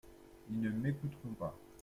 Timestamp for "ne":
0.59-0.71